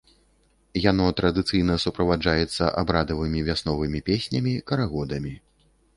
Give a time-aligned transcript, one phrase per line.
[0.91, 5.33] Яно традыцыйна суправаджаецца абрадавымі вясновымі песнямі, карагодамі.